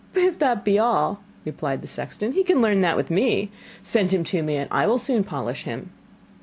[0.15, 3.51] 'If that be all,' replied the sexton, 'he can learn that with me.
[3.83, 5.91] Send him to me, and I will soon polish him.